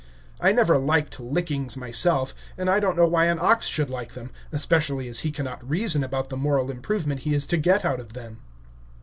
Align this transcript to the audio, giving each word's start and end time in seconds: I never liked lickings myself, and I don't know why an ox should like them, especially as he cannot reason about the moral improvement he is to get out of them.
I 0.39 0.51
never 0.51 0.79
liked 0.79 1.19
lickings 1.19 1.77
myself, 1.77 2.33
and 2.57 2.71
I 2.71 2.79
don't 2.79 2.97
know 2.97 3.05
why 3.05 3.25
an 3.27 3.37
ox 3.39 3.67
should 3.67 3.91
like 3.91 4.13
them, 4.13 4.31
especially 4.51 5.07
as 5.07 5.19
he 5.19 5.29
cannot 5.29 5.69
reason 5.69 6.03
about 6.03 6.29
the 6.29 6.35
moral 6.37 6.71
improvement 6.71 7.21
he 7.21 7.35
is 7.35 7.45
to 7.45 7.57
get 7.57 7.85
out 7.85 7.99
of 7.99 8.13
them. 8.13 8.39